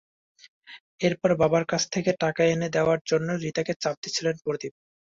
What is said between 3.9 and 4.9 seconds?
দিচ্ছিলেন প্রদীপ।